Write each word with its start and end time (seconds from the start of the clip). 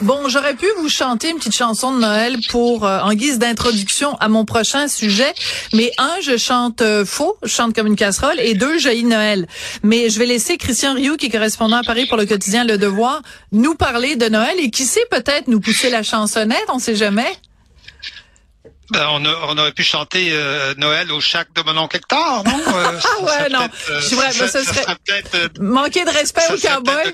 Bon, 0.00 0.28
j'aurais 0.28 0.54
pu 0.54 0.66
vous 0.78 0.88
chanter 0.88 1.30
une 1.30 1.36
petite 1.36 1.54
chanson 1.54 1.94
de 1.94 2.00
Noël 2.00 2.36
pour 2.48 2.86
euh, 2.86 3.00
en 3.00 3.12
guise 3.12 3.38
d'introduction 3.38 4.16
à 4.16 4.28
mon 4.28 4.44
prochain 4.44 4.88
sujet, 4.88 5.32
mais 5.74 5.92
un, 5.98 6.14
je 6.22 6.36
chante 6.36 6.82
euh, 6.82 7.04
faux, 7.04 7.36
je 7.42 7.48
chante 7.48 7.74
comme 7.74 7.86
une 7.86 7.94
casserole, 7.94 8.40
et 8.40 8.54
deux, 8.54 8.78
jaillit 8.78 9.04
Noël. 9.04 9.46
Mais 9.82 10.08
je 10.08 10.18
vais 10.18 10.26
laisser 10.26 10.56
Christian 10.56 10.94
Rioux, 10.94 11.16
qui 11.16 11.26
est 11.26 11.30
correspondant 11.30 11.76
à 11.76 11.82
Paris 11.82 12.06
pour 12.06 12.16
le 12.16 12.26
quotidien 12.26 12.64
Le 12.64 12.78
Devoir, 12.78 13.22
nous 13.52 13.74
parler 13.74 14.16
de 14.16 14.28
Noël 14.28 14.54
et 14.58 14.70
qui 14.70 14.84
sait 14.84 15.06
peut-être 15.10 15.46
nous 15.46 15.60
pousser 15.60 15.90
la 15.90 16.02
chansonnette, 16.02 16.66
on 16.68 16.78
sait 16.78 16.96
jamais. 16.96 17.30
Ben, 18.92 19.06
on, 19.10 19.24
on, 19.24 19.58
aurait 19.58 19.72
pu 19.72 19.82
chanter 19.82 20.28
euh, 20.32 20.74
Noël 20.76 21.10
au 21.12 21.20
chac 21.20 21.48
de 21.54 21.62
mon 21.62 21.78
oncle 21.78 21.96
Hector, 21.96 22.44
non? 22.44 22.60
Euh, 22.74 23.00
ah 23.04 23.22
ouais, 23.22 23.48
non. 23.48 23.60
Euh, 23.90 24.00
je 24.00 24.14
vrai, 24.14 24.32
ça, 24.32 24.48
ça, 24.48 24.62
serait, 24.62 24.84
serait 24.84 25.48
manquer 25.60 26.04
de 26.04 26.10
respect 26.10 26.42
au 26.50 26.58
cowboy. 26.58 27.12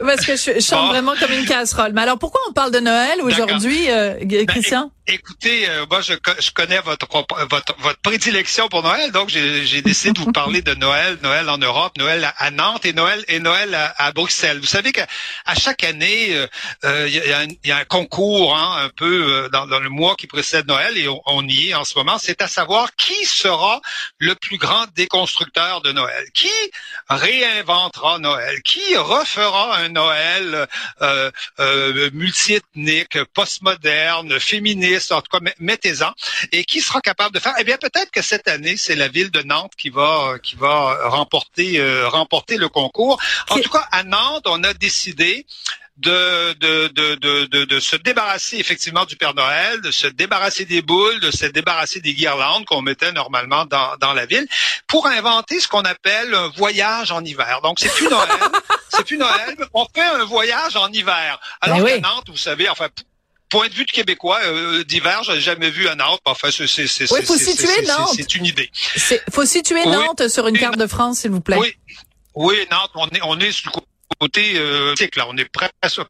Parce 0.00 0.26
que 0.26 0.36
je, 0.36 0.60
chante 0.60 0.90
vraiment 0.90 1.14
comme 1.18 1.32
une 1.32 1.46
casserole. 1.46 1.92
Mais 1.94 2.02
alors, 2.02 2.18
pourquoi 2.18 2.42
on 2.50 2.52
parle 2.52 2.72
de 2.72 2.80
Noël 2.80 3.20
aujourd'hui, 3.22 3.86
ben, 3.86 4.46
Christian? 4.46 4.90
Écoutez, 5.10 5.66
euh, 5.70 5.86
moi 5.88 6.02
je, 6.02 6.12
je 6.38 6.50
connais 6.50 6.80
votre, 6.80 7.08
votre, 7.08 7.74
votre 7.78 7.98
prédilection 8.00 8.68
pour 8.68 8.82
Noël, 8.82 9.10
donc 9.10 9.30
j'ai 9.30 9.80
décidé 9.80 10.12
de 10.12 10.18
vous 10.18 10.32
parler 10.32 10.60
de 10.60 10.74
Noël, 10.74 11.16
Noël 11.22 11.48
en 11.48 11.56
Europe, 11.56 11.96
Noël 11.96 12.30
à, 12.36 12.50
Nantes 12.50 12.84
et 12.84 12.92
Noël 12.92 13.24
et 13.26 13.40
Noël 13.40 13.74
à, 13.74 14.12
Bruxelles. 14.12 14.60
Vous 14.60 14.66
savez 14.66 14.92
qu'à 14.92 15.06
à 15.46 15.54
chaque 15.54 15.82
année, 15.82 16.34
euh, 16.34 16.46
euh, 16.84 17.08
il 17.08 17.14
y, 17.14 17.32
a 17.32 17.38
un, 17.38 17.46
y, 17.64 17.70
a 17.70 17.78
un 17.78 17.84
concours 17.86 18.54
hein, 18.54 18.84
un 18.84 18.90
peu 18.90 19.48
dans, 19.50 19.66
dans, 19.66 19.80
le 19.80 19.88
mois 19.88 20.14
qui 20.14 20.26
précède 20.26 20.68
Noël 20.68 20.98
et 20.98 21.08
on, 21.08 21.22
on 21.24 21.48
y 21.48 21.70
est 21.70 21.74
en 21.74 21.86
ce 21.86 21.96
moment. 21.96 22.18
C'est 22.18 22.42
à 22.42 22.48
savoir 22.48 22.94
qui 22.94 23.24
sera 23.24 23.80
le 24.18 24.34
plus 24.34 24.58
grand 24.58 24.84
déconstructeur 24.94 25.80
de 25.80 25.90
Noël, 25.92 26.26
qui 26.34 26.50
réinventera 27.08 28.18
Noël, 28.18 28.60
qui 28.62 28.94
refera 28.96 29.78
un 29.78 29.88
Noël 29.88 30.66
euh, 31.00 31.30
euh, 31.60 32.10
multiethnique, 32.12 33.22
postmoderne, 33.32 34.38
féministe 34.38 34.97
en 35.10 35.20
tout 35.20 35.30
cas, 35.30 35.44
mettez-en. 35.58 36.12
Et 36.52 36.64
qui 36.64 36.80
sera 36.80 37.00
capable 37.00 37.34
de 37.34 37.40
faire? 37.40 37.54
Eh 37.58 37.64
bien, 37.64 37.76
peut-être 37.78 38.10
que 38.10 38.22
cette 38.22 38.48
année, 38.48 38.76
c'est 38.76 38.96
la 38.96 39.08
ville 39.08 39.30
de 39.30 39.42
Nantes 39.42 39.72
qui 39.76 39.90
va 39.90 40.34
qui 40.42 40.56
va 40.56 41.08
remporter 41.08 41.78
euh, 41.80 42.08
remporter 42.08 42.56
le 42.56 42.68
concours. 42.68 43.20
En 43.50 43.60
tout 43.60 43.70
cas, 43.70 43.86
à 43.90 44.02
Nantes, 44.02 44.46
on 44.46 44.62
a 44.64 44.74
décidé 44.74 45.46
de, 45.98 46.52
de, 46.54 46.88
de, 46.88 47.46
de, 47.46 47.64
de, 47.64 47.80
se 47.80 47.96
débarrasser 47.96 48.56
effectivement 48.56 49.04
du 49.04 49.16
Père 49.16 49.34
Noël, 49.34 49.80
de 49.80 49.90
se 49.90 50.06
débarrasser 50.06 50.64
des 50.64 50.80
boules, 50.80 51.18
de 51.20 51.30
se 51.30 51.46
débarrasser 51.46 52.00
des 52.00 52.14
guirlandes 52.14 52.64
qu'on 52.66 52.82
mettait 52.82 53.12
normalement 53.12 53.66
dans, 53.66 53.96
dans 53.96 54.12
la 54.12 54.24
ville, 54.26 54.46
pour 54.86 55.06
inventer 55.06 55.58
ce 55.58 55.66
qu'on 55.66 55.82
appelle 55.82 56.34
un 56.34 56.48
voyage 56.48 57.10
en 57.10 57.24
hiver. 57.24 57.60
Donc 57.62 57.78
c'est 57.80 57.92
plus 57.92 58.08
Noël, 58.08 58.28
c'est 58.90 59.04
plus 59.04 59.18
Noël, 59.18 59.56
on 59.74 59.86
fait 59.92 60.02
un 60.02 60.24
voyage 60.24 60.76
en 60.76 60.88
hiver. 60.92 61.40
Alors 61.60 61.80
ben 61.80 62.00
Nantes, 62.00 62.28
vous 62.28 62.36
savez, 62.36 62.68
enfin 62.68 62.88
point 63.48 63.68
de 63.68 63.74
vue 63.74 63.84
de 63.84 63.90
Québécois, 63.90 64.40
euh, 64.44 64.84
d'hiver, 64.84 65.22
j'ai 65.24 65.40
jamais 65.40 65.70
vu 65.70 65.88
à 65.88 65.94
Nantes. 65.94 66.20
Enfin, 66.24 66.48
c'est 66.50 66.66
c'est 66.66 66.86
c'est 66.86 67.10
oui, 67.12 67.20
faut 67.24 67.36
situer 67.36 67.82
Nantes. 67.86 68.14
C'est 68.16 68.34
une 68.34 68.46
idée. 68.46 68.70
Faut 69.32 69.46
situer 69.46 69.84
Nantes 69.86 70.28
sur 70.28 70.46
une 70.46 70.58
carte 70.58 70.78
de 70.78 70.86
France, 70.86 71.20
s'il 71.20 71.30
vous 71.30 71.40
plaît. 71.40 71.56
Oui, 71.58 71.74
oui, 72.34 72.56
Nantes, 72.70 72.90
on 72.94 73.08
est 73.08 73.20
on 73.22 73.38
est 73.38 73.52
sur 73.52 73.70
le 73.74 73.80
côté 74.20 74.52
euh, 74.56 74.94
là, 75.16 75.26
on 75.28 75.36
est 75.36 75.44
presque 75.44 76.00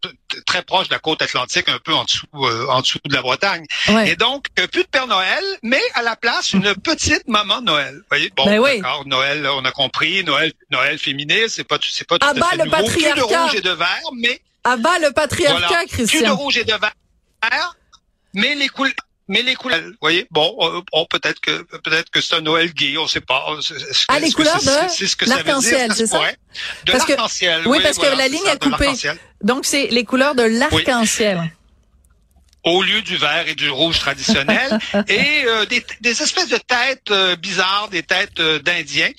très 0.47 0.63
proche 0.63 0.89
de 0.89 0.95
la 0.95 0.99
côte 0.99 1.21
atlantique, 1.23 1.69
un 1.69 1.79
peu 1.79 1.95
en 1.95 2.05
dessous 2.05 2.27
euh, 2.35 2.67
en 2.69 2.81
dessous 2.81 2.99
de 3.05 3.15
la 3.15 3.23
Bretagne. 3.23 3.67
Et 4.07 4.17
donc 4.17 4.47
euh, 4.59 4.67
plus 4.67 4.83
de 4.83 4.89
Père 4.89 5.07
Noël, 5.07 5.45
mais 5.63 5.81
à 5.95 6.03
la 6.03 6.17
place 6.17 6.53
une 6.53 6.75
petite 6.75 7.27
maman 7.29 7.61
Noël. 7.61 7.95
Vous 7.95 8.05
voyez, 8.11 8.31
bon, 8.37 8.45
ben 8.45 8.61
d'accord, 8.61 9.05
Noël, 9.07 9.47
on 9.47 9.65
a 9.65 9.73
compris, 9.73 10.25
Noël, 10.25 10.53
Noël 10.71 10.99
féministe, 10.99 11.51
c'est 11.57 11.65
pas 11.65 11.79
c'est 11.83 12.07
pas 12.07 12.19
tout 12.19 12.27
à 12.27 12.35
fait 12.35 12.57
le 12.57 12.65
nouveau. 12.65 12.77
Patriarcat. 12.77 13.15
Plus 13.15 13.21
de 13.21 13.37
rouge 13.37 13.55
et 13.55 13.61
de 13.61 13.71
vert, 13.71 14.11
mais 14.17 14.41
à 14.65 14.77
bas 14.77 14.99
le 15.01 15.13
patriarcat, 15.13 15.67
voilà. 15.69 15.87
Christian. 15.87 16.19
Plus 16.19 16.27
de 16.27 16.33
rouge 16.33 16.57
et 16.57 16.65
de 16.65 16.73
vert 16.73 16.93
mais 18.35 18.55
les 18.55 18.69
couleurs 18.69 18.95
mais 19.31 19.43
les 19.43 19.55
couleurs, 19.55 19.83
vous 19.83 19.93
voyez, 20.01 20.27
bon, 20.31 20.57
euh, 20.59 21.05
peut-être 21.11 21.39
que 21.41 21.63
peut-être 21.79 22.09
que 22.11 22.23
c'est 22.23 22.37
un 22.37 22.41
Noël 22.41 22.73
gay, 22.73 22.97
on 22.97 23.07
sait 23.07 23.21
pas. 23.21 23.45
ah, 24.09 24.19
les 24.21 24.33
couleurs 24.33 24.59
de 24.59 25.29
l'arc-en-ciel, 25.29 25.93
c'est 25.95 26.07
ça? 26.07 26.21
De 26.87 26.93
l'arc-en-ciel. 26.93 27.63
Oui, 27.67 27.79
parce 27.83 27.99
que 27.99 28.07
la 28.07 28.27
ligne 28.27 28.49
a 28.49 28.57
coupé. 28.57 28.89
Donc 29.43 29.67
c'est 29.67 29.89
les 29.89 30.05
couleurs 30.05 30.35
de 30.35 30.45
l'arc-en-ciel 30.45 31.53
au 32.69 32.83
lieu 32.83 33.03
du 33.03 33.17
vert 33.17 33.49
et 33.49 33.55
du 33.55 33.71
rouge 33.71 33.99
traditionnel, 33.99 34.79
et 35.09 35.45
euh, 35.47 35.65
des, 35.67 35.85
des, 36.01 36.23
espèces 36.23 36.49
de 36.49 36.57
têtes 36.57 37.11
euh, 37.11 37.37
bizarres, 37.37 37.89
des 37.91 38.03
têtes 38.03 38.41
euh, 38.41 38.59
d'Indiens. 38.59 39.11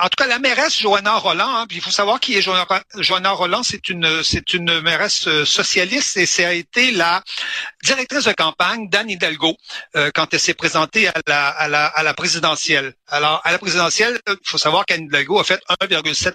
En 0.00 0.08
tout 0.08 0.16
cas, 0.16 0.26
la 0.26 0.38
mairesse 0.38 0.78
Joanna 0.78 1.14
Roland, 1.14 1.56
hein, 1.56 1.66
puis 1.68 1.78
il 1.78 1.82
faut 1.82 1.90
savoir 1.90 2.20
qui 2.20 2.36
est 2.36 2.42
Joanna, 2.42 2.66
Joanna 2.98 3.30
Roland, 3.30 3.62
c'est 3.62 3.88
une 3.88 4.22
c'est 4.22 4.54
une 4.54 4.80
mairesse 4.80 5.28
socialiste 5.44 6.16
et 6.16 6.26
ça 6.26 6.48
a 6.48 6.52
été 6.52 6.90
la 6.90 7.22
directrice 7.86 8.24
de 8.24 8.32
campagne 8.32 8.88
d'Anne 8.88 9.10
Hidalgo 9.10 9.56
quand 10.14 10.32
elle 10.32 10.40
s'est 10.40 10.54
présentée 10.54 11.08
à 11.08 11.14
la, 11.26 11.48
à 11.48 11.68
la, 11.68 11.86
à 11.86 12.02
la 12.02 12.14
présidentielle. 12.14 12.92
Alors, 13.08 13.40
à 13.44 13.52
la 13.52 13.58
présidentielle, 13.58 14.18
il 14.28 14.36
faut 14.44 14.58
savoir 14.58 14.84
qu'Anne 14.84 15.04
Hidalgo 15.04 15.38
a 15.38 15.44
fait 15.44 15.62
1,7 15.80 16.34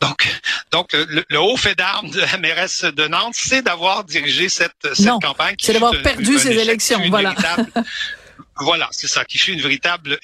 Donc, 0.00 0.28
donc 0.70 0.92
le, 0.92 1.40
haut 1.40 1.56
fait 1.56 1.74
d'armes 1.74 2.10
de 2.10 2.20
la 2.20 2.38
mairesse 2.38 2.84
de 2.84 3.08
Nantes, 3.08 3.34
c'est 3.36 3.62
d'avoir 3.62 4.04
dirigé 4.04 4.48
cette, 4.48 4.94
cette 4.94 5.20
campagne 5.20 5.56
c'est 5.60 5.72
d'avoir 5.72 5.92
perdu 6.02 6.38
ces 6.38 6.52
élections, 6.52 7.00
voilà. 7.08 7.34
voilà, 8.56 8.88
c'est 8.92 9.08
ça, 9.08 9.24
qui 9.24 9.38
fut 9.38 9.52
une 9.52 9.60
véritable, 9.60 10.18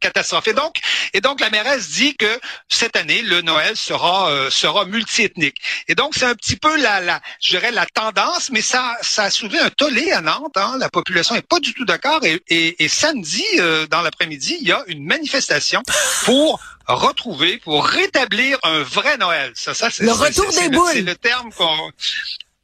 catastrophe. 0.00 0.48
Et 0.48 0.52
donc, 0.52 0.76
et 1.12 1.20
donc 1.20 1.40
la 1.40 1.50
mairesse 1.50 1.90
dit 1.90 2.16
que 2.16 2.40
cette 2.68 2.96
année 2.96 3.22
le 3.22 3.42
Noël 3.42 3.76
sera 3.76 4.30
euh, 4.30 4.50
sera 4.50 4.84
multiethnique. 4.84 5.56
Et 5.88 5.94
donc 5.94 6.14
c'est 6.14 6.24
un 6.24 6.34
petit 6.34 6.56
peu 6.56 6.76
la 6.76 7.00
la 7.00 7.20
je 7.42 7.50
dirais 7.50 7.72
la 7.72 7.86
tendance, 7.86 8.50
mais 8.50 8.62
ça 8.62 8.96
ça 9.02 9.24
a 9.24 9.30
soulevé 9.30 9.58
un 9.58 9.70
tollé 9.70 10.12
à 10.12 10.20
Nantes. 10.20 10.56
Hein. 10.56 10.76
La 10.78 10.88
population 10.88 11.34
est 11.34 11.46
pas 11.46 11.60
du 11.60 11.74
tout 11.74 11.84
d'accord. 11.84 12.20
Et, 12.24 12.42
et, 12.48 12.88
samedi 12.88 13.44
euh, 13.58 13.86
dans 13.86 14.02
l'après-midi, 14.02 14.58
il 14.60 14.68
y 14.68 14.72
a 14.72 14.82
une 14.86 15.04
manifestation 15.04 15.82
pour 16.24 16.60
retrouver, 16.86 17.58
pour 17.58 17.86
rétablir 17.86 18.58
un 18.62 18.82
vrai 18.82 19.16
Noël. 19.18 19.52
Ça, 19.54 19.74
ça 19.74 19.90
c'est 19.90 20.04
le 20.04 20.12
retour 20.12 20.50
des 20.52 20.68
boules. 20.68 20.90
C'est 20.92 21.02
le 21.02 21.16
terme 21.16 21.52
qu'on 21.52 21.92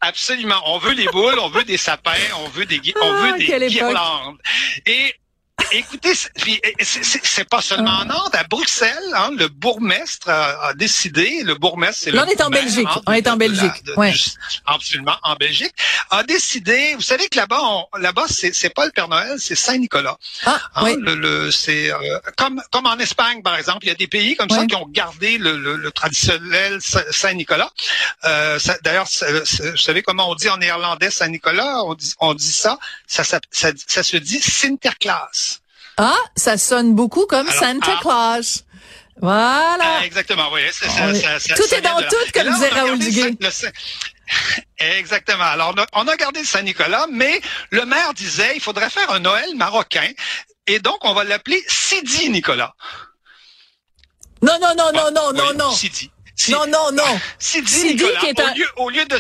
Absolument. 0.05 0.61
On 0.67 0.79
veut 0.79 0.95
les 0.95 1.07
boules, 1.07 1.39
on 1.39 1.49
veut 1.49 1.63
des 1.63 1.77
sapins, 1.77 2.11
on 2.45 2.49
veut 2.49 2.67
des, 2.67 2.81
on 3.01 3.13
veut 3.13 3.35
ah, 3.35 3.39
des 3.39 3.69
guirlandes. 3.69 4.39
Et 4.85 5.15
écoutez, 5.73 6.13
c'est 6.15 7.49
pas 7.49 7.61
seulement 7.61 8.01
en 8.01 8.05
Nantes, 8.05 8.35
à 8.35 8.45
Bruxelles, 8.45 9.13
hein, 9.15 9.31
le 9.37 9.49
bourgmestre 9.49 10.29
a, 10.29 10.75
décidé, 10.75 11.43
le 11.45 11.55
bourgmestre, 11.55 12.05
c'est 12.05 12.11
Là, 12.11 12.25
on 12.27 12.31
est 12.31 12.41
en 12.41 12.51
Belgique, 12.51 12.89
on 13.07 13.13
est 13.13 13.29
en 13.29 13.37
Belgique, 13.37 13.73
ouais. 13.97 14.13
absolument, 14.67 15.17
en 15.23 15.35
Belgique, 15.35 15.75
a 16.11 16.23
décidé, 16.23 16.95
vous 16.95 17.03
savez 17.03 17.29
que 17.29 17.37
là-bas, 17.37 17.61
là-bas, 17.99 18.27
c'est 18.29 18.75
pas 18.75 18.87
le 18.87 18.93
Père 18.93 19.09
Noël, 19.09 19.37
c'est 19.39 19.55
Saint-Nicolas. 19.55 20.19
Ah, 20.45 20.61
hein, 20.75 20.83
oui. 20.85 20.97
Le, 20.99 21.51
c'est 21.51 21.91
euh, 21.91 22.19
comme 22.37 22.63
comme 22.71 22.87
en 22.87 22.99
Espagne, 22.99 23.43
par 23.43 23.57
exemple, 23.57 23.81
il 23.83 23.89
y 23.89 23.93
a 23.93 23.95
des 23.95 24.07
pays 24.07 24.37
comme 24.37 24.51
ça 24.51 24.67
qui 24.67 24.75
ont 24.75 24.87
gardé 24.89 25.39
le, 25.39 25.57
le, 25.57 25.93
traditionnel 25.93 26.79
Saint-Nicolas. 26.81 27.71
Euh, 28.25 28.59
D'ailleurs, 28.83 29.07
vous 29.07 29.77
savez 29.77 30.03
comment 30.03 30.31
on 30.31 30.35
dit 30.35 30.49
en 30.49 30.59
néerlandais 30.59 31.11
Saint-Nicolas? 31.11 31.85
On 31.85 31.95
dit 31.95 32.15
on 32.21 32.35
dit 32.35 32.53
ça, 32.53 32.79
ça, 33.07 33.25
ça, 33.25 33.41
ça 33.51 34.03
se 34.03 34.17
dit 34.17 34.41
Sinterklaas. 34.41 35.52
Ah, 35.97 36.17
ça 36.37 36.59
sonne 36.59 36.95
beaucoup 36.95 37.27
comme 37.27 37.49
Santa 37.51 37.97
ah. 37.97 38.01
Claus. 38.01 38.65
Voilà. 39.21 39.99
Ah, 40.01 40.05
exactement, 40.05 40.51
oui. 40.53 40.63
Ça, 40.73 40.89
ça, 41.39 41.55
tout 41.55 41.75
est 41.75 41.81
dans 41.81 42.01
tout, 42.03 42.33
comme 42.35 42.53
disait 42.53 42.69
Raoul 42.69 42.99
Duguay. 42.99 43.37
Exactement. 44.79 45.45
Alors, 45.45 45.75
on 45.93 46.09
a, 46.09 46.17
gardé 46.17 46.45
Saint-Nicolas, 46.45 47.07
mais 47.11 47.41
le 47.71 47.85
maire 47.85 48.15
disait, 48.15 48.53
il 48.55 48.61
faudrait 48.61 48.91
faire 48.91 49.11
un 49.11 49.21
Noël 49.21 49.55
marocain, 49.57 50.09
et 50.67 50.79
donc 50.79 50.99
on 51.03 51.13
va 51.13 51.25
l'appeler 51.25 51.63
Sidi 51.69 52.31
Nicolas. 52.31 52.75
Non, 54.41 54.59
non, 54.61 54.75
non, 54.77 54.91
non, 54.93 55.11
non, 55.13 55.33
non, 55.33 55.55
non. 55.55 55.73
Sidi. 55.73 56.11
Non, 56.49 56.67
non, 56.67 56.93
non. 56.93 57.21
Sidi, 57.39 57.95
Nicolas. 57.95 58.21
Qui 58.21 58.27
est 58.27 58.41
un... 58.41 58.51
au, 58.51 58.55
lieu, 58.55 58.69
au 58.77 58.91
lieu 58.91 59.05
de 59.05 59.19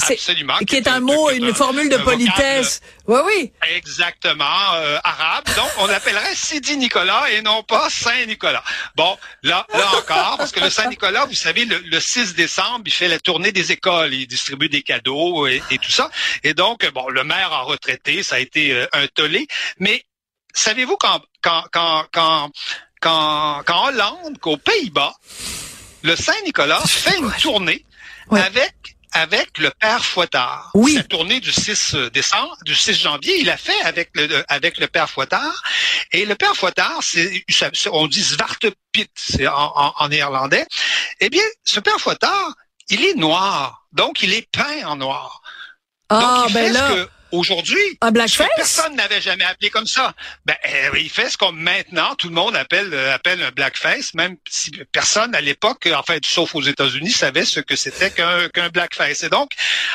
Absolument. 0.00 0.58
Qui 0.58 0.76
est 0.76 0.86
un 0.86 1.00
mot, 1.00 1.30
une 1.30 1.52
formule 1.52 1.88
de 1.88 1.96
politesse. 1.96 2.80
Oui, 3.06 3.20
oui. 3.26 3.52
Exactement, 3.74 4.44
euh, 4.74 4.98
arabe. 5.02 5.44
Donc, 5.56 5.70
on 5.78 5.86
l'appellerait 5.86 6.34
Sidi 6.34 6.76
Nicolas 6.76 7.30
et 7.32 7.42
non 7.42 7.62
pas 7.64 7.90
Saint 7.90 8.24
Nicolas. 8.26 8.62
Bon, 8.96 9.18
là, 9.42 9.66
là 9.74 9.88
encore, 9.96 10.36
parce 10.38 10.52
que 10.52 10.60
le 10.60 10.70
Saint 10.70 10.88
Nicolas, 10.88 11.24
vous 11.26 11.34
savez, 11.34 11.64
le, 11.64 12.00
6 12.00 12.34
décembre, 12.34 12.82
il 12.86 12.92
fait 12.92 13.08
la 13.08 13.18
tournée 13.18 13.50
des 13.50 13.72
écoles, 13.72 14.14
il 14.14 14.26
distribue 14.26 14.68
des 14.68 14.82
cadeaux 14.82 15.46
et, 15.46 15.60
tout 15.82 15.90
ça. 15.90 16.10
Et 16.44 16.54
donc, 16.54 16.88
bon, 16.92 17.08
le 17.08 17.24
maire 17.24 17.52
a 17.52 17.62
retraité, 17.62 18.22
ça 18.22 18.36
a 18.36 18.38
été 18.38 18.72
euh, 18.72 18.86
un 18.92 19.06
tollé. 19.08 19.48
Mais 19.78 20.04
savez-vous 20.54 20.96
quand, 20.96 21.20
quand, 21.42 21.64
quand, 21.72 22.04
quand, 22.12 22.50
quand, 23.00 23.62
quand 23.66 23.88
Hollande, 23.88 24.38
qu'aux 24.38 24.56
Pays-Bas, 24.56 25.14
le 26.02 26.14
Saint 26.14 26.40
Nicolas 26.44 26.80
fait 26.86 27.18
une 27.18 27.32
tournée 27.32 27.84
avec 28.30 28.97
avec 29.18 29.58
le 29.58 29.70
père 29.70 30.04
Fouettard. 30.04 30.70
Oui. 30.74 30.94
Sa 30.94 31.02
tournée 31.02 31.40
du 31.40 31.50
6 31.50 31.96
décembre, 32.12 32.56
du 32.64 32.74
6 32.74 32.94
janvier, 32.94 33.40
il 33.40 33.50
a 33.50 33.56
fait 33.56 33.80
avec 33.82 34.10
le 34.14 34.44
avec 34.48 34.78
le 34.78 34.86
père 34.86 35.10
Fouettard. 35.10 35.62
Et 36.12 36.24
le 36.24 36.34
père 36.34 36.54
Fouettard, 36.54 37.00
c'est 37.02 37.44
on 37.90 38.06
dit 38.06 38.24
c'est 39.14 39.46
en, 39.46 39.94
en, 39.96 40.08
néerlandais. 40.08 40.66
Eh 41.20 41.30
bien, 41.30 41.42
ce 41.64 41.80
père 41.80 41.98
Fouettard, 41.98 42.54
il 42.88 43.04
est 43.04 43.14
noir, 43.14 43.86
donc 43.92 44.22
il 44.22 44.32
est 44.32 44.48
peint 44.50 44.86
en 44.86 44.96
noir. 44.96 45.42
Ah, 46.08 46.20
donc, 46.20 46.50
il 46.50 46.54
ben 46.54 46.66
fait 46.66 46.72
là. 46.72 46.88
Ce 46.88 46.94
que, 46.94 47.10
Aujourd'hui, 47.30 47.98
Un 48.00 48.10
blackface? 48.10 48.48
personne 48.56 48.96
n'avait 48.96 49.20
jamais 49.20 49.44
appelé 49.44 49.70
comme 49.70 49.86
ça. 49.86 50.14
Ben, 50.46 50.56
euh, 50.66 50.98
il 50.98 51.10
fait 51.10 51.28
ce 51.28 51.36
qu'on 51.36 51.52
maintenant 51.52 52.14
tout 52.14 52.28
le 52.28 52.34
monde 52.34 52.56
appelle 52.56 52.92
euh, 52.94 53.14
appelle 53.14 53.42
un 53.42 53.50
blackface, 53.50 54.14
même 54.14 54.36
si 54.48 54.70
personne 54.92 55.34
à 55.34 55.40
l'époque, 55.40 55.86
en 55.92 56.02
fait, 56.02 56.24
sauf 56.24 56.54
aux 56.54 56.62
États-Unis, 56.62 57.10
savait 57.10 57.44
ce 57.44 57.60
que 57.60 57.76
c'était 57.76 58.10
qu'un 58.10 58.48
qu'un 58.48 58.70
blackface. 58.70 59.22
Et 59.24 59.28
donc, 59.28 59.52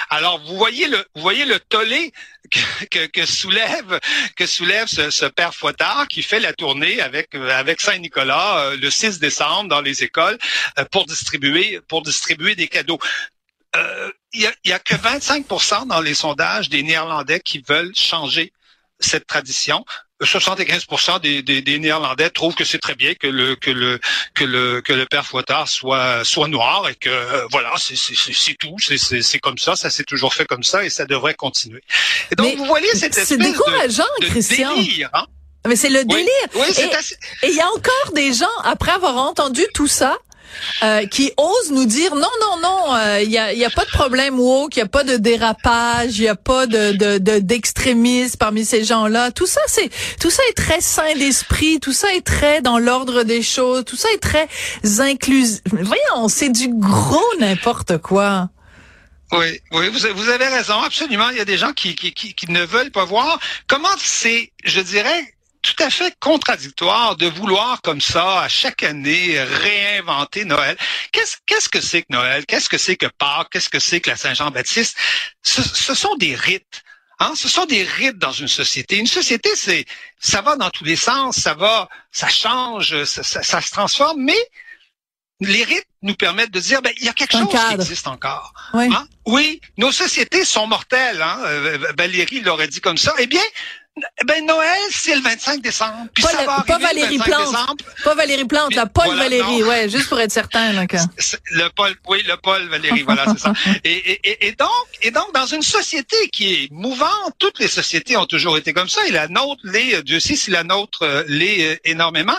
alors 0.09 0.39
vous 0.45 0.57
voyez 0.57 0.87
le 0.87 0.97
vous 1.15 1.21
voyez 1.21 1.45
le 1.45 1.59
tollé 1.59 2.13
que, 2.51 2.85
que, 2.85 3.05
que 3.07 3.25
soulève 3.25 3.99
que 4.35 4.45
soulève 4.45 4.87
ce, 4.87 5.09
ce, 5.09 5.25
père 5.25 5.55
Fouettard 5.55 6.07
qui 6.07 6.21
fait 6.21 6.39
la 6.39 6.53
tournée 6.53 7.01
avec 7.01 7.33
euh, 7.35 7.49
avec 7.49 7.81
Saint-Nicolas 7.81 8.59
euh, 8.59 8.77
le 8.77 8.89
6 8.91 9.19
décembre 9.19 9.69
dans 9.69 9.81
les 9.81 10.03
écoles 10.03 10.37
pour 10.91 11.05
distribuer 11.05 11.79
pour 11.87 12.01
distribuer 12.03 12.55
des 12.55 12.67
cadeaux. 12.67 12.99
Euh, 13.75 14.11
il 14.33 14.41
y, 14.41 14.47
a, 14.47 14.53
y 14.65 14.71
a 14.71 14.79
que 14.79 14.95
25 14.95 15.45
dans 15.87 16.01
les 16.01 16.13
sondages 16.13 16.69
des 16.69 16.83
Néerlandais 16.83 17.39
qui 17.39 17.63
veulent 17.67 17.93
changer 17.95 18.51
cette 18.99 19.27
tradition. 19.27 19.85
75 20.21 20.85
des, 21.21 21.41
des, 21.43 21.61
des, 21.61 21.79
Néerlandais 21.79 22.29
trouvent 22.29 22.55
que 22.55 22.63
c'est 22.63 22.79
très 22.79 22.95
bien 22.95 23.13
que 23.13 23.27
le 23.27 23.55
que 23.55 23.71
le 23.71 23.99
que 24.33 24.45
le 24.45 24.81
que 24.81 24.93
le 24.93 25.05
père 25.05 25.25
Fouettard 25.25 25.67
soit 25.67 26.23
soit 26.23 26.47
noir 26.47 26.87
et 26.87 26.95
que 26.95 27.09
euh, 27.09 27.45
voilà 27.51 27.73
c'est 27.77 27.97
c'est 27.97 28.53
tout 28.53 28.77
c'est 28.79 29.39
comme 29.39 29.57
ça 29.57 29.75
ça 29.75 29.89
s'est 29.89 30.05
toujours 30.05 30.33
fait 30.33 30.45
comme 30.45 30.63
ça 30.63 30.85
et 30.85 30.89
ça 30.89 31.05
devrait 31.05 31.33
continuer. 31.33 31.83
Et 32.31 32.35
donc 32.35 32.47
Mais 32.47 32.55
vous 32.55 32.65
voyez 32.65 32.87
cette 32.95 33.17
espèce 33.17 33.37
décourageant, 33.37 34.05
de, 34.21 34.25
de 34.27 34.31
Christian. 34.31 34.73
délire. 34.75 35.09
Hein? 35.13 35.25
Mais 35.67 35.75
c'est 35.75 35.89
le 35.89 36.05
délire. 36.05 36.27
Oui, 36.55 36.61
oui 36.61 36.67
c'est 36.71 36.87
et 36.87 36.95
assez... 36.95 37.17
il 37.43 37.55
y 37.55 37.61
a 37.61 37.67
encore 37.67 38.13
des 38.15 38.33
gens 38.33 38.55
après 38.63 38.91
avoir 38.91 39.17
entendu 39.17 39.65
tout 39.73 39.87
ça 39.87 40.17
euh, 40.83 41.05
qui 41.07 41.31
osent 41.37 41.71
nous 41.71 41.85
dire 41.85 42.15
non, 42.15 42.29
non, 42.41 42.59
non, 42.61 43.17
il 43.21 43.29
y, 43.29 43.37
a, 43.37 43.53
y 43.53 43.65
a 43.65 43.69
pas 43.69 43.85
de 43.85 43.89
problème 43.89 44.39
woke, 44.39 44.75
il 44.75 44.79
y 44.79 44.81
a 44.81 44.87
pas 44.87 45.03
de 45.03 45.17
dérapage, 45.17 46.17
il 46.17 46.23
y 46.23 46.27
a 46.27 46.35
pas 46.35 46.67
de 46.67 47.17
d'extrémisme 47.39 48.33
de, 48.33 48.37
parmi 48.37 48.65
ces 48.65 48.83
gens-là. 48.83 49.31
Tout 49.31 49.47
ça, 49.47 49.61
c'est 49.67 49.89
tout 50.19 50.29
ça 50.29 50.43
est 50.49 50.53
très 50.53 50.81
sain 50.81 51.13
d'esprit, 51.15 51.79
tout 51.79 51.93
ça 51.93 52.13
est 52.13 52.25
très 52.25 52.61
dans 52.61 52.79
l'ordre 52.79 53.23
des 53.23 53.41
choses, 53.41 53.83
tout 53.85 53.97
ça 53.97 54.09
est 54.13 54.21
très 54.21 54.47
inclusif. 54.99 55.61
Voyons, 55.71 56.27
c'est 56.27 56.49
du 56.49 56.69
gros 56.69 57.21
n'importe 57.39 57.97
quoi. 57.97 58.49
Oui, 59.31 59.59
oui, 59.71 59.89
vous, 59.89 60.29
avez 60.29 60.47
raison, 60.47 60.79
absolument. 60.81 61.29
Il 61.31 61.37
y 61.37 61.41
a 61.41 61.45
des 61.45 61.57
gens 61.57 61.73
qui, 61.73 61.95
qui, 61.95 62.13
qui 62.13 62.51
ne 62.51 62.63
veulent 62.63 62.91
pas 62.91 63.05
voir 63.05 63.39
comment 63.67 63.89
c'est, 63.97 64.51
je 64.63 64.79
dirais, 64.79 65.33
tout 65.63 65.81
à 65.81 65.89
fait 65.89 66.13
contradictoire 66.19 67.15
de 67.15 67.25
vouloir 67.25 67.81
comme 67.81 68.01
ça 68.01 68.41
à 68.41 68.49
chaque 68.49 68.83
année 68.83 69.41
réinventer 69.41 70.45
Noël. 70.45 70.77
Qu'est-ce 71.11 71.37
qu'est-ce 71.45 71.69
que 71.69 71.81
c'est 71.81 72.01
que 72.01 72.11
Noël? 72.11 72.45
Qu'est-ce 72.45 72.69
que 72.69 72.77
c'est 72.77 72.97
que 72.97 73.07
Pâques? 73.07 73.47
Qu'est-ce 73.51 73.69
que 73.69 73.79
c'est 73.79 74.01
que 74.01 74.09
la 74.09 74.17
Saint-Jean-Baptiste? 74.17 74.97
Ce, 75.41 75.61
ce, 75.61 75.95
sont 75.95 76.15
des 76.17 76.35
rites. 76.35 76.83
Hein? 77.19 77.33
Ce 77.35 77.47
sont 77.47 77.65
des 77.65 77.83
rites 77.83 78.17
dans 78.17 78.33
une 78.33 78.49
société. 78.49 78.97
Une 78.97 79.07
société, 79.07 79.49
c'est 79.55 79.85
ça 80.19 80.41
va 80.41 80.57
dans 80.57 80.69
tous 80.69 80.83
les 80.83 80.97
sens, 80.97 81.37
ça 81.37 81.53
va, 81.53 81.87
ça 82.11 82.27
change, 82.27 83.03
ça, 83.05 83.23
ça, 83.23 83.41
ça 83.41 83.61
se 83.61 83.71
transforme, 83.71 84.21
mais 84.21 84.37
les 85.39 85.63
rites 85.63 85.87
nous 86.01 86.15
permettent 86.15 86.51
de 86.51 86.59
dire, 86.59 86.81
ben, 86.81 86.93
il 86.97 87.05
y 87.05 87.09
a 87.09 87.13
quelque 87.13 87.35
Un 87.35 87.43
chose 87.43 87.51
cadre. 87.51 87.67
qui 87.69 87.73
existe 87.75 88.07
encore. 88.07 88.53
Oui. 88.73 88.89
Hein? 88.93 89.07
Oui, 89.25 89.61
nos 89.77 89.91
sociétés 89.91 90.45
sont 90.45 90.67
mortelles. 90.67 91.21
Hein? 91.21 91.39
Euh, 91.45 91.93
Valérie 91.97 92.41
l'aurait 92.41 92.67
dit 92.67 92.81
comme 92.81 92.97
ça. 92.97 93.13
Eh 93.19 93.27
bien, 93.27 93.41
ben 94.25 94.43
Noël, 94.45 94.79
c'est 94.91 95.15
le 95.15 95.21
25 95.21 95.61
décembre. 95.61 96.07
Puis 96.15 96.23
Pas, 96.23 96.29
ça 96.31 96.41
le- 96.41 96.47
va 96.47 96.63
pas 96.65 96.79
Valérie 96.79 97.17
le 97.17 97.23
25 97.23 97.25
Plante. 97.25 97.51
décembre. 97.51 97.85
Pas 98.03 98.15
Valérie 98.15 98.45
Plante, 98.45 98.73
la 98.75 98.85
Paul 98.87 99.05
Voilà, 99.05 99.23
Valérie, 99.23 99.59
non. 99.61 99.67
ouais, 99.67 99.87
juste 99.89 100.09
pour 100.09 100.19
être 100.19 100.31
certain. 100.31 100.73
Là, 100.73 100.87
que... 100.87 100.97
C'est- 101.19 101.39
Le 101.51 101.69
Paul, 101.69 101.95
oui, 102.07 102.23
le 102.23 102.35
Paul 102.37 102.67
Valérie, 102.69 103.03
voilà, 103.03 103.25
c'est 103.33 103.39
ça. 103.39 103.53
Et, 103.83 104.47
et, 104.47 104.51
donc, 104.53 104.69
et 105.01 105.11
donc, 105.11 105.31
dans 105.33 105.45
une 105.45 105.61
société 105.61 106.15
qui 106.29 106.53
est 106.53 106.71
mouvante, 106.71 107.33
toutes 107.37 107.59
les 107.59 107.67
sociétés 107.67 108.17
ont 108.17 108.25
toujours 108.25 108.57
été 108.57 108.73
comme 108.73 108.89
ça, 108.89 109.05
et 109.05 109.11
la 109.11 109.27
nôtre 109.27 109.61
l'est, 109.63 110.01
Dieu 110.03 110.19
sait 110.19 110.35
si 110.35 110.49
la 110.51 110.63
nôtre 110.63 111.03
euh, 111.03 111.23
l'est 111.27 111.73
euh, 111.73 111.75
énormément. 111.85 112.37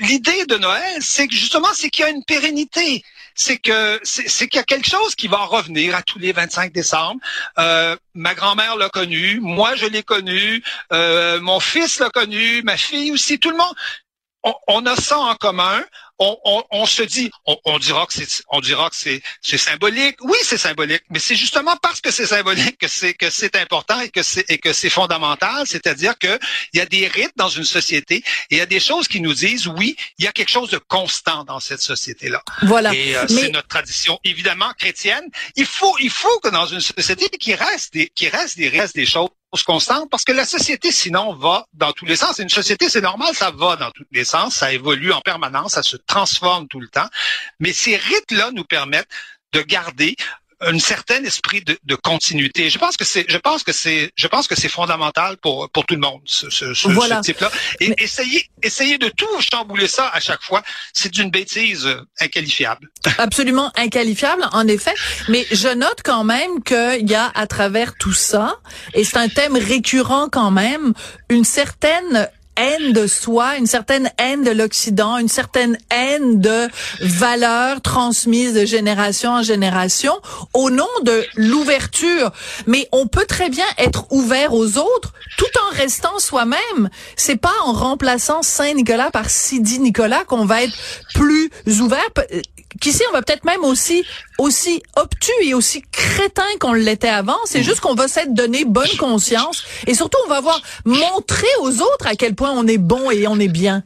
L'idée 0.00 0.44
de 0.46 0.56
Noël, 0.56 0.98
c'est 1.00 1.28
que 1.28 1.34
justement, 1.34 1.68
c'est 1.72 1.88
qu'il 1.88 2.04
y 2.04 2.08
a 2.08 2.10
une 2.10 2.24
pérennité. 2.24 3.02
C'est 3.34 3.58
que 3.58 4.00
c'est 4.04 4.48
qu'il 4.48 4.58
y 4.58 4.60
a 4.60 4.64
quelque 4.64 4.88
chose 4.88 5.14
qui 5.14 5.28
va 5.28 5.38
revenir 5.38 5.94
à 5.94 6.02
tous 6.02 6.18
les 6.18 6.32
25 6.32 6.72
décembre. 6.72 7.20
Euh, 7.58 7.96
ma 8.14 8.34
grand-mère 8.34 8.76
l'a 8.76 8.88
connu, 8.88 9.40
moi 9.40 9.74
je 9.74 9.86
l'ai 9.86 10.02
connu, 10.02 10.62
euh, 10.92 11.40
mon 11.40 11.60
fils 11.60 11.98
l'a 11.98 12.10
connu, 12.10 12.62
ma 12.62 12.76
fille 12.76 13.10
aussi, 13.12 13.38
tout 13.38 13.50
le 13.50 13.56
monde. 13.56 13.74
On, 14.44 14.54
on 14.68 14.86
a 14.86 14.96
ça 14.96 15.18
en 15.18 15.34
commun. 15.34 15.82
On, 16.20 16.38
on, 16.44 16.62
on 16.70 16.86
se 16.86 17.02
dit, 17.02 17.28
on, 17.44 17.56
on 17.64 17.78
dira 17.80 18.06
que 18.06 18.12
c'est, 18.12 18.42
on 18.48 18.60
dira 18.60 18.88
que 18.88 18.94
c'est, 18.94 19.20
c'est 19.42 19.58
symbolique. 19.58 20.16
Oui, 20.22 20.36
c'est 20.44 20.56
symbolique, 20.58 21.02
mais 21.10 21.18
c'est 21.18 21.34
justement 21.34 21.76
parce 21.82 22.00
que 22.00 22.12
c'est 22.12 22.26
symbolique 22.26 22.78
que 22.78 22.86
c'est 22.86 23.14
que 23.14 23.30
c'est 23.30 23.56
important 23.56 23.98
et 24.00 24.10
que 24.10 24.22
c'est 24.22 24.44
et 24.48 24.58
que 24.58 24.72
c'est 24.72 24.90
fondamental. 24.90 25.66
C'est-à-dire 25.66 26.16
que 26.16 26.38
il 26.72 26.78
y 26.78 26.80
a 26.80 26.86
des 26.86 27.08
rites 27.08 27.32
dans 27.34 27.48
une 27.48 27.64
société 27.64 28.16
et 28.16 28.22
il 28.52 28.58
y 28.58 28.60
a 28.60 28.66
des 28.66 28.78
choses 28.78 29.08
qui 29.08 29.20
nous 29.20 29.34
disent, 29.34 29.66
oui, 29.66 29.96
il 30.18 30.24
y 30.24 30.28
a 30.28 30.32
quelque 30.32 30.52
chose 30.52 30.70
de 30.70 30.78
constant 30.78 31.42
dans 31.44 31.58
cette 31.58 31.80
société-là. 31.82 32.42
Voilà. 32.62 32.94
Et 32.94 33.16
euh, 33.16 33.26
Mais- 33.30 33.40
c'est 33.40 33.48
notre 33.48 33.66
tradition, 33.68 34.20
évidemment 34.22 34.72
chrétienne. 34.78 35.24
Il 35.56 35.66
faut, 35.66 35.96
il 35.98 36.10
faut 36.10 36.38
que 36.40 36.50
dans 36.50 36.66
une 36.66 36.80
société 36.80 37.28
qui 37.28 37.54
reste 37.56 37.92
des, 37.92 38.08
qui 38.14 38.28
reste 38.28 38.56
des, 38.56 38.68
reste 38.68 38.94
des 38.94 39.06
choses 39.06 39.30
constantes, 39.62 40.10
parce 40.10 40.24
que 40.24 40.32
la 40.32 40.44
société, 40.44 40.90
sinon, 40.90 41.34
va 41.34 41.66
dans 41.72 41.92
tous 41.92 42.06
les 42.06 42.16
sens. 42.16 42.38
Une 42.38 42.48
société, 42.48 42.88
c'est 42.88 43.00
normal, 43.00 43.34
ça 43.34 43.50
va 43.52 43.76
dans 43.76 43.90
tous 43.92 44.04
les 44.10 44.24
sens, 44.24 44.56
ça 44.56 44.72
évolue 44.72 45.12
en 45.12 45.20
permanence, 45.20 45.72
ça 45.72 45.82
se 45.82 45.96
transforme 45.96 46.66
tout 46.66 46.80
le 46.80 46.88
temps. 46.88 47.08
Mais 47.60 47.72
ces 47.72 47.96
rites-là 47.96 48.50
nous 48.52 48.64
permettent 48.64 49.08
de 49.52 49.62
garder 49.62 50.16
un 50.60 50.78
certain 50.78 51.22
esprit 51.24 51.62
de, 51.62 51.78
de 51.84 51.94
continuité. 51.94 52.70
Je 52.70 52.78
pense 52.78 52.96
que 52.96 53.04
c'est, 53.04 53.24
je 53.28 53.38
pense 53.38 53.62
que 53.62 53.72
c'est, 53.72 54.10
je 54.16 54.26
pense 54.26 54.46
que 54.46 54.54
c'est 54.54 54.68
fondamental 54.68 55.36
pour 55.38 55.70
pour 55.70 55.84
tout 55.86 55.94
le 55.94 56.00
monde 56.00 56.20
ce, 56.24 56.50
ce, 56.50 56.74
ce, 56.74 56.88
Voilà. 56.88 57.16
ce 57.18 57.22
type-là. 57.30 57.50
Et 57.80 57.88
Mais- 57.88 57.94
essayer, 57.98 58.48
essayer 58.62 58.98
de 58.98 59.08
tout 59.08 59.26
chambouler 59.40 59.88
ça 59.88 60.08
à 60.08 60.20
chaque 60.20 60.42
fois, 60.42 60.62
c'est 60.92 61.10
d'une 61.12 61.30
bêtise 61.30 61.86
euh, 61.86 62.00
inqualifiable. 62.20 62.88
absolument 63.18 63.72
inqualifiable, 63.76 64.44
en 64.52 64.66
effet. 64.68 64.94
Mais 65.28 65.46
je 65.50 65.68
note 65.68 66.00
quand 66.04 66.24
même 66.24 66.62
qu'il 66.62 67.08
y 67.08 67.14
a 67.14 67.30
à 67.34 67.46
travers 67.46 67.94
tout 67.96 68.12
ça, 68.12 68.56
et 68.94 69.04
c'est 69.04 69.16
un 69.18 69.28
thème 69.28 69.56
récurrent 69.56 70.28
quand 70.30 70.50
même, 70.50 70.92
une 71.28 71.44
certaine 71.44 72.28
haine 72.56 72.92
de 72.92 73.06
soi, 73.06 73.56
une 73.56 73.66
certaine 73.66 74.10
haine 74.18 74.44
de 74.44 74.50
l'Occident, 74.50 75.18
une 75.18 75.28
certaine 75.28 75.78
haine 75.90 76.40
de 76.40 76.68
valeurs 77.00 77.80
transmises 77.80 78.54
de 78.54 78.64
génération 78.64 79.32
en 79.32 79.42
génération 79.42 80.14
au 80.52 80.70
nom 80.70 80.88
de 81.02 81.24
l'ouverture. 81.36 82.32
Mais 82.66 82.88
on 82.92 83.06
peut 83.06 83.26
très 83.26 83.50
bien 83.50 83.66
être 83.78 84.06
ouvert 84.10 84.54
aux 84.54 84.78
autres 84.78 85.12
tout 85.36 85.44
en 85.66 85.76
restant 85.76 86.18
soi-même. 86.18 86.88
C'est 87.16 87.36
pas 87.36 87.54
en 87.64 87.72
remplaçant 87.72 88.42
Saint-Nicolas 88.42 89.10
par 89.10 89.30
Sidi 89.30 89.78
Nicolas 89.78 90.24
qu'on 90.24 90.44
va 90.44 90.62
être 90.62 90.76
plus 91.14 91.50
ouvert. 91.80 92.08
Qu'ici, 92.84 93.02
on 93.08 93.12
va 93.12 93.22
peut-être 93.22 93.44
même 93.46 93.64
aussi 93.64 94.04
aussi 94.36 94.82
obtus 94.96 95.32
et 95.42 95.54
aussi 95.54 95.82
crétin 95.90 96.44
qu'on 96.60 96.74
l'était 96.74 97.08
avant. 97.08 97.38
C'est 97.46 97.62
juste 97.62 97.80
qu'on 97.80 97.94
va 97.94 98.08
s'être 98.08 98.34
donné 98.34 98.66
bonne 98.66 98.94
conscience 98.98 99.64
et 99.86 99.94
surtout 99.94 100.18
on 100.26 100.28
va 100.28 100.36
avoir 100.36 100.60
montré 100.84 101.46
aux 101.60 101.80
autres 101.80 102.06
à 102.06 102.14
quel 102.14 102.34
point 102.34 102.50
on 102.50 102.66
est 102.66 102.76
bon 102.76 103.10
et 103.10 103.26
on 103.26 103.40
est 103.40 103.48
bien. 103.48 103.84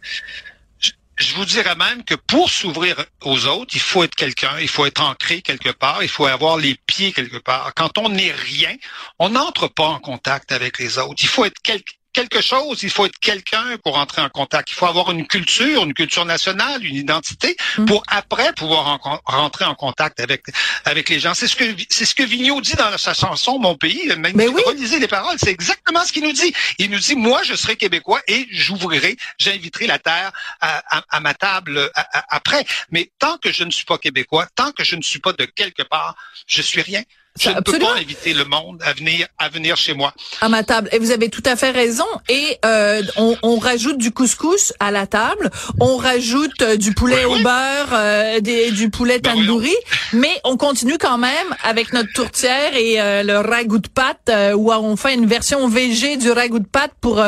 Je 1.16 1.32
vous 1.36 1.44
dirais 1.44 1.76
même 1.76 2.02
que 2.02 2.16
pour 2.16 2.50
s'ouvrir 2.50 2.96
aux 3.24 3.46
autres, 3.46 3.70
il 3.74 3.80
faut 3.80 4.02
être 4.02 4.16
quelqu'un, 4.16 4.58
il 4.60 4.68
faut 4.68 4.84
être 4.84 5.00
ancré 5.00 5.42
quelque 5.42 5.70
part, 5.70 6.02
il 6.02 6.08
faut 6.08 6.26
avoir 6.26 6.56
les 6.56 6.76
pieds 6.86 7.12
quelque 7.12 7.38
part. 7.38 7.70
Quand 7.76 7.98
on 7.98 8.08
n'est 8.08 8.32
rien, 8.32 8.74
on 9.20 9.28
n'entre 9.28 9.68
pas 9.68 9.86
en 9.86 10.00
contact 10.00 10.50
avec 10.50 10.80
les 10.80 10.98
autres. 10.98 11.22
Il 11.22 11.28
faut 11.28 11.44
être 11.44 11.58
quel- 11.62 11.82
quelque 12.18 12.40
chose, 12.40 12.82
il 12.82 12.90
faut 12.90 13.06
être 13.06 13.18
quelqu'un 13.20 13.66
pour 13.84 13.96
entrer 13.96 14.22
en 14.22 14.28
contact. 14.28 14.70
Il 14.72 14.74
faut 14.74 14.86
avoir 14.86 15.10
une 15.12 15.26
culture, 15.26 15.84
une 15.84 15.94
culture 15.94 16.24
nationale, 16.24 16.84
une 16.84 16.96
identité, 16.96 17.56
Mm. 17.78 17.84
pour 17.86 18.02
après 18.08 18.52
pouvoir 18.54 18.84
en- 19.04 19.20
rentrer 19.24 19.64
en 19.64 19.74
contact 19.74 20.18
avec 20.20 20.42
avec 20.84 21.08
les 21.08 21.20
gens. 21.20 21.34
C'est 21.34 21.46
ce 21.46 21.54
que 21.60 21.64
c'est 21.96 22.04
ce 22.10 22.14
que 22.14 22.24
Vigneault 22.24 22.60
dit 22.60 22.74
dans 22.74 22.96
sa 22.98 23.14
chanson 23.14 23.58
Mon 23.58 23.76
pays. 23.76 24.10
Mais 24.34 24.48
oui. 24.48 24.62
relisez 24.66 24.98
les 24.98 25.06
paroles, 25.08 25.36
c'est 25.42 25.50
exactement 25.58 26.04
ce 26.04 26.12
qu'il 26.12 26.24
nous 26.24 26.32
dit. 26.32 26.52
Il 26.78 26.90
nous 26.90 26.98
dit 26.98 27.14
moi 27.14 27.40
je 27.44 27.54
serai 27.54 27.76
québécois 27.76 28.20
et 28.26 28.46
j'ouvrirai, 28.50 29.16
j'inviterai 29.38 29.86
la 29.86 29.98
terre 29.98 30.32
à, 30.60 30.70
à- 30.98 31.04
à 31.16 31.20
ma 31.20 31.34
table 31.34 31.90
à- 31.94 32.24
après. 32.36 32.64
Mais 32.90 33.10
tant 33.18 33.36
que 33.38 33.52
je 33.52 33.62
ne 33.64 33.70
suis 33.70 33.84
pas 33.84 33.98
québécois, 33.98 34.46
tant 34.56 34.72
que 34.72 34.82
je 34.84 34.96
ne 34.96 35.02
suis 35.02 35.20
pas 35.20 35.32
de 35.32 35.44
quelque 35.44 35.82
part, 35.94 36.16
je 36.46 36.62
suis 36.62 36.82
rien. 36.82 37.02
Je 37.38 37.50
ne 37.50 37.60
peux 37.60 37.78
pas 37.78 37.96
inviter 37.96 38.34
le 38.34 38.44
monde 38.44 38.82
à 38.84 38.92
venir 38.92 39.26
à 39.38 39.48
venir 39.48 39.76
chez 39.76 39.94
moi. 39.94 40.12
À 40.40 40.48
ma 40.48 40.62
table. 40.62 40.88
Et 40.92 40.98
vous 40.98 41.10
avez 41.10 41.28
tout 41.28 41.42
à 41.44 41.56
fait 41.56 41.70
raison. 41.70 42.06
Et 42.28 42.58
euh, 42.64 43.02
on, 43.16 43.36
on, 43.42 43.58
rajoute 43.58 43.98
du 43.98 44.10
couscous 44.10 44.72
à 44.80 44.90
la 44.90 45.06
table. 45.06 45.50
On 45.80 45.96
rajoute 45.96 46.62
euh, 46.62 46.76
du 46.76 46.92
poulet 46.92 47.24
au 47.24 47.38
beurre, 47.38 47.90
euh, 47.92 48.40
des, 48.40 48.70
du 48.70 48.90
poulet 48.90 49.18
ben 49.20 49.34
tandoori. 49.34 49.74
mais 50.12 50.40
on 50.44 50.56
continue 50.56 50.98
quand 50.98 51.18
même 51.18 51.54
avec 51.62 51.92
notre 51.92 52.12
tourtière 52.12 52.74
et 52.74 53.00
euh, 53.00 53.22
le 53.22 53.38
ragoût 53.38 53.78
de 53.78 53.88
pâte, 53.88 54.30
où 54.54 54.72
on 54.72 54.96
fait 54.96 55.14
une 55.14 55.26
version 55.26 55.68
VG 55.68 56.16
du 56.16 56.30
ragoût 56.30 56.58
de 56.58 56.66
pâte 56.66 56.92
pour 57.00 57.22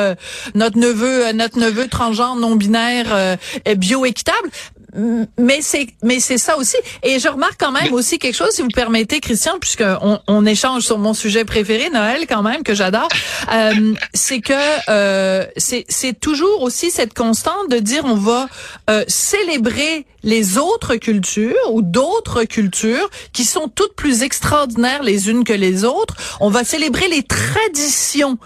notre 0.54 0.78
neveu, 0.78 1.32
notre 1.32 1.58
neveu 1.58 1.88
transgenre 1.88 2.36
non 2.36 2.56
binaire 2.56 3.36
bio 3.76 4.04
équitable 4.04 4.50
mais 5.38 5.60
c'est 5.62 5.86
mais 6.02 6.20
c'est 6.20 6.38
ça 6.38 6.56
aussi. 6.56 6.76
Et 7.02 7.18
je 7.18 7.28
remarque 7.28 7.56
quand 7.58 7.72
même 7.72 7.92
aussi 7.92 8.18
quelque 8.18 8.34
chose, 8.34 8.50
si 8.50 8.62
vous 8.62 8.68
permettez, 8.68 9.20
Christian, 9.20 9.58
puisque 9.60 9.84
on, 10.02 10.20
on 10.26 10.46
échange 10.46 10.82
sur 10.82 10.98
mon 10.98 11.14
sujet 11.14 11.44
préféré, 11.44 11.90
Noël, 11.90 12.26
quand 12.28 12.42
même 12.42 12.62
que 12.62 12.74
j'adore. 12.74 13.08
Euh, 13.52 13.94
c'est 14.14 14.40
que 14.40 14.52
euh, 14.88 15.44
c'est 15.56 15.84
c'est 15.88 16.18
toujours 16.18 16.62
aussi 16.62 16.90
cette 16.90 17.14
constante 17.14 17.68
de 17.70 17.78
dire 17.78 18.04
on 18.04 18.14
va 18.14 18.48
euh, 18.88 19.04
célébrer 19.08 20.06
les 20.22 20.58
autres 20.58 20.96
cultures 20.96 21.56
ou 21.70 21.82
d'autres 21.82 22.44
cultures 22.44 23.08
qui 23.32 23.44
sont 23.44 23.68
toutes 23.68 23.94
plus 23.94 24.22
extraordinaires 24.22 25.02
les 25.02 25.30
unes 25.30 25.42
que 25.42 25.52
les 25.52 25.84
autres. 25.84 26.14
On 26.40 26.50
va 26.50 26.64
célébrer 26.64 27.08
les 27.08 27.22
traditions 27.22 28.38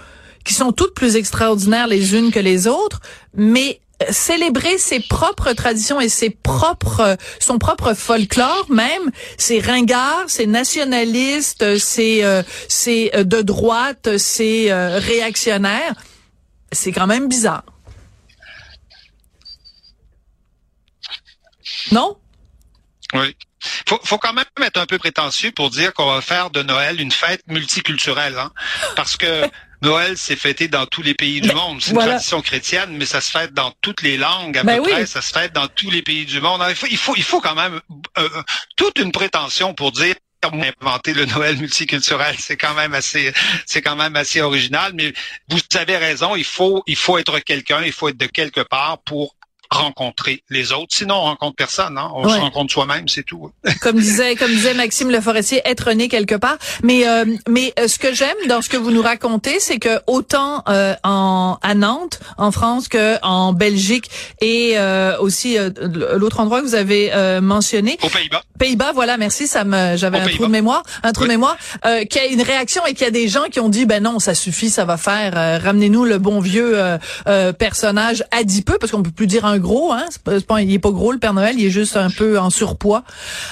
qui 0.45 0.55
sont 0.55 0.73
toutes 0.73 0.95
plus 0.95 1.17
extraordinaires 1.17 1.87
les 1.87 2.15
unes 2.15 2.31
que 2.31 2.41
les 2.41 2.67
autres, 2.67 3.01
mais 3.35 3.81
célébrer 4.11 4.79
ses 4.79 5.01
propres 5.01 5.53
traditions 5.53 6.01
et 6.01 6.09
ses 6.09 6.31
propres 6.31 7.17
son 7.41 7.59
propre 7.59 7.95
folklore 7.95 8.67
même 8.71 9.11
c'est 9.37 9.61
ringard 9.61 10.25
c'est 10.29 10.47
nationaliste 10.47 11.79
c'est 11.79 12.25
euh, 12.25 12.43
c'est 12.69 13.11
euh, 13.15 13.25
de 13.25 13.43
droite 13.43 14.17
c'est 14.19 14.71
euh, 14.71 14.99
réactionnaire 14.99 15.95
c'est 16.73 16.93
quand 16.93 17.07
même 17.07 17.29
bizarre 17.29 17.65
non? 21.93 22.17
Oui 23.13 23.37
faut, 23.89 24.01
faut 24.05 24.19
quand 24.19 24.33
même 24.33 24.45
être 24.63 24.79
un 24.79 24.87
peu 24.87 24.99
prétentieux 24.99 25.53
pour 25.53 25.71
dire 25.71 25.93
qu'on 25.95 26.07
va 26.07 26.21
faire 26.21 26.51
de 26.51 26.63
Noël 26.63 27.01
une 27.01 27.13
fête 27.13 27.43
multiculturelle, 27.47 28.39
hein? 28.39 28.51
parce 28.97 29.17
que 29.17 29.51
Noël, 29.85 30.17
c'est 30.17 30.37
fêté 30.37 30.69
dans 30.69 30.87
tous 30.87 31.03
les 31.03 31.15
pays 31.15 31.41
du 31.41 31.53
monde. 31.53 31.81
C'est 31.81 31.93
une 31.93 31.99
tradition 31.99 32.41
chrétienne, 32.41 32.97
mais 32.97 33.07
ça 33.07 33.21
se 33.21 33.31
fête 33.31 33.53
dans 33.53 33.73
toutes 33.81 34.03
les 34.03 34.17
langues 34.17 34.59
à 34.59 34.65
ben 34.65 34.83
peu 34.83 34.91
près. 34.91 35.07
Ça 35.07 35.23
se 35.23 35.33
fête 35.33 35.53
dans 35.53 35.69
tous 35.69 35.91
les 35.91 36.03
pays 36.03 36.25
du 36.25 36.41
monde. 36.41 36.63
il, 36.69 36.75
faut, 36.75 36.87
il, 36.91 36.97
faut, 36.97 37.15
il 37.17 37.23
faut 37.23 37.41
quand 37.41 37.55
même 37.55 37.81
euh, 38.19 38.29
euh, 38.35 38.43
toute 38.77 38.99
une 38.99 39.13
prétention 39.13 39.75
pour 39.75 39.93
dire 39.93 40.15
inventer 40.53 41.15
le 41.15 41.25
Noël 41.25 41.57
multiculturel, 41.57 42.37
c'est 42.39 42.57
quand 42.57 42.75
même 42.75 42.95
assez, 42.95 43.33
c'est 43.67 43.83
quand 43.83 43.97
même 43.97 44.17
assez 44.17 44.41
original. 44.41 44.93
Mais 44.95 45.13
vous 45.49 45.61
avez 45.75 45.97
raison, 45.97 46.37
il 46.37 46.45
faut, 46.45 46.83
il 46.87 46.97
faut 46.97 47.19
être 47.19 47.39
quelqu'un, 47.39 47.83
il 47.83 47.93
faut 47.93 48.09
être 48.09 48.19
de 48.19 48.27
quelque 48.27 48.61
part 48.61 48.99
pour 49.05 49.37
rencontrer 49.77 50.43
les 50.51 50.73
autres. 50.73 50.95
Sinon, 50.95 51.15
on 51.15 51.23
rencontre 51.23 51.57
personne. 51.57 51.99
Hein? 51.99 52.11
On 52.15 52.29
se 52.29 52.39
rencontre 52.39 52.73
soi-même, 52.73 53.09
c'est 53.09 53.23
tout. 53.23 53.51
comme 53.81 53.99
disait, 53.99 54.37
comme 54.37 54.51
disait 54.51 54.75
Maxime 54.75 55.11
Le 55.11 55.21
Forestier, 55.21 55.63
être 55.65 55.93
né 55.93 56.09
quelque 56.09 56.35
part. 56.35 56.57
Mais, 56.83 57.07
euh, 57.07 57.25
mais 57.49 57.73
euh, 57.79 57.89
ce 57.89 57.99
que 57.99 58.15
j'aime 58.15 58.37
dans 58.49 58.63
ce 58.63 58.69
que 58.69 58.77
vous 58.77 58.91
nous 58.91 59.03
racontez, 59.03 59.61
c'est 59.61 59.79
que 59.79 60.01
autant 60.07 60.63
euh, 60.69 60.95
en 61.03 61.59
à 61.63 61.75
Nantes, 61.75 62.21
en 62.39 62.51
France, 62.51 62.89
que 62.89 63.17
en 63.23 63.53
Belgique 63.53 64.11
et 64.41 64.77
aussi 65.21 65.57
l'autre 66.17 66.41
endroit 66.41 66.61
que 66.61 66.67
vous 66.67 66.75
avez 66.75 67.11
mentionné. 67.41 67.99
Aux 68.03 68.09
Pays-Bas. 68.09 68.43
Pays-Bas, 68.59 68.93
voilà, 68.95 69.17
merci. 69.17 69.47
Ça 69.47 69.65
me, 69.65 69.97
j'avais 69.97 70.19
un 70.19 70.29
trou 70.29 70.47
de 70.47 70.51
mémoire, 70.51 70.83
un 71.03 71.13
trou 71.13 71.25
de 71.25 71.29
mémoire, 71.29 71.57
qu'il 71.83 72.23
y 72.23 72.25
a 72.25 72.27
une 72.27 72.43
réaction 72.43 72.85
et 72.87 72.95
qu'il 72.95 73.05
y 73.05 73.09
a 73.09 73.11
des 73.11 73.29
gens 73.29 73.45
qui 73.51 73.61
ont 73.61 73.69
dit, 73.69 73.87
ben 73.87 74.03
non, 74.03 74.19
ça 74.19 74.35
suffit, 74.35 74.71
ça 74.71 74.85
va 74.85 74.97
faire. 74.97 75.63
Ramenez-nous 75.63 76.05
le 76.05 76.19
bon 76.19 76.41
vieux 76.41 76.77
personnage 77.59 78.25
adipeux, 78.31 78.79
parce 78.79 78.93
qu'on 78.93 79.03
peut 79.03 79.11
plus 79.11 79.27
dire 79.27 79.45
un 79.45 79.59
gros, 79.65 79.93
hein. 79.93 80.05
C'est 80.11 80.47
pas, 80.47 80.63
il 80.63 80.73
est 80.73 80.79
pas 80.79 80.91
gros 80.91 81.11
le 81.11 81.19
Père 81.19 81.35
Noël, 81.35 81.57
il 81.59 81.67
est 81.67 81.71
juste 81.71 81.97
un 81.97 82.11
peu 82.11 82.39
en 82.39 82.51
surpoids. 82.51 83.03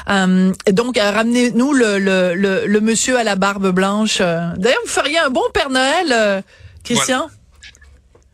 Euh, 0.09 0.53
donc 0.71 0.97
euh, 0.97 1.11
ramenez-nous 1.11 1.73
le, 1.73 1.99
le, 1.99 2.35
le, 2.67 2.81
monsieur 2.81 3.19
à 3.19 3.25
la 3.25 3.35
barbe 3.35 3.71
blanche. 3.71 4.19
D'ailleurs, 4.19 4.83
vous 4.85 4.91
feriez 4.91 5.19
un 5.19 5.31
bon 5.31 5.43
Père 5.53 5.71
Noël, 5.71 6.07
euh, 6.13 6.41
Christian? 6.85 7.29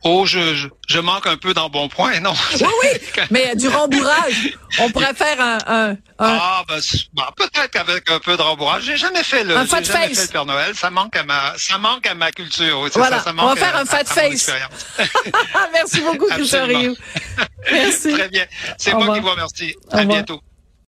Oh, 0.05 0.25
je, 0.27 0.69
je, 0.87 0.99
manque 1.01 1.27
un 1.27 1.37
peu 1.37 1.55
d'embonpoint, 1.55 2.21
non? 2.21 2.33
Oui, 2.61 2.67
oui, 2.85 3.23
mais 3.31 3.57
du 3.57 3.67
rembourrage. 3.79 4.57
On 4.79 4.91
pourrait 4.91 5.15
faire 5.15 5.41
un... 5.41 5.59
un, 5.67 5.97
Ah, 6.19 6.63
ben, 6.69 6.79
ben, 7.15 7.25
peut-être 7.37 7.71
qu'avec 7.71 8.09
un 8.09 8.21
peu 8.21 8.37
de 8.37 8.43
rembourrage. 8.43 8.85
J'ai 8.85 8.97
jamais 8.97 9.25
fait 9.25 9.43
le, 9.43 9.55
jamais 9.55 9.85
fait 9.85 10.23
le 10.23 10.29
Père 10.29 10.47
Noël. 10.47 10.75
Ça 10.77 10.91
manque 10.91 11.17
à 11.17 11.25
ma, 11.25 11.55
ça 11.57 11.79
manque 11.79 12.07
à 12.07 12.15
ma 12.15 12.31
culture. 12.31 12.89
voilà. 12.95 13.21
Ça, 13.21 13.33
manque 13.33 13.47
on 13.47 13.55
va 13.55 13.57
faire 13.57 13.77
un 13.77 13.85
fat 13.85 14.05
face. 14.05 14.51
Merci 15.73 16.01
beaucoup, 16.01 16.27
Christian. 16.27 16.69
Merci. 17.73 18.13
Très 18.13 18.29
bien. 18.29 18.47
C'est 18.77 18.95
moi 18.95 19.15
qui 19.15 19.21
vous 19.21 19.31
remercie. 19.31 19.75
À 19.91 20.05
bientôt. 20.05 20.41